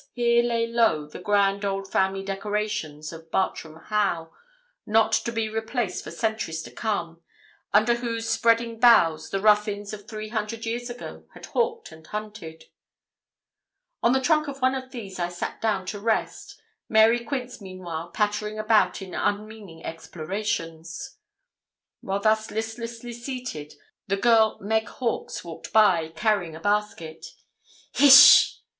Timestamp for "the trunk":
14.11-14.47